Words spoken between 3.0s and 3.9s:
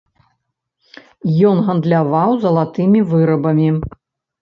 вырабамі.